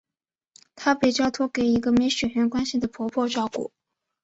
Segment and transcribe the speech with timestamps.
[0.75, 3.71] 他被交托给一个没血缘关系的婆婆照顾。